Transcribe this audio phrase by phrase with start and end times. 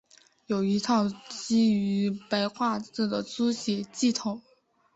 [0.47, 4.41] 有一套基于白话字的书写系统。